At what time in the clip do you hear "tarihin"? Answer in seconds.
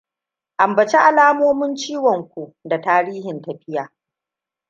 2.81-3.41